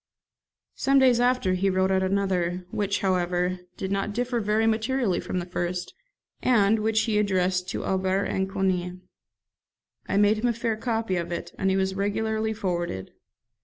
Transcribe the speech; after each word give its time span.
Some 0.73 0.97
days 0.97 1.19
after 1.19 1.53
he 1.53 1.69
wrote 1.69 1.91
out 1.91 2.01
another, 2.01 2.65
which, 2.71 3.01
however, 3.01 3.59
did 3.77 3.91
not 3.91 4.13
differ 4.15 4.39
very 4.39 4.65
materially 4.65 5.19
from 5.19 5.37
the 5.37 5.45
first, 5.45 5.93
and 6.41 6.79
which 6.79 7.01
he 7.01 7.19
addressed 7.19 7.69
to 7.69 7.85
Aubert 7.85 8.23
and 8.25 8.49
Coni. 8.49 8.99
I 10.09 10.17
made 10.17 10.39
him 10.39 10.47
a 10.47 10.53
fair 10.53 10.75
copy 10.75 11.17
of 11.17 11.31
it, 11.31 11.53
and 11.59 11.69
it 11.69 11.77
was 11.77 11.93
regularly 11.93 12.51
forwarded. 12.51 13.11